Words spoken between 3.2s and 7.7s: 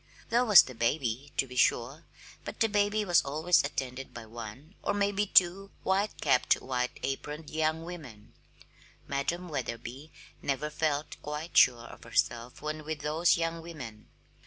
always attended by one, and maybe two, white capped, white aproned